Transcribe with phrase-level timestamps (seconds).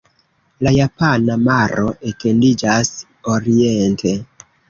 [0.67, 2.89] La Japana Maro etendiĝas
[3.35, 4.17] oriente.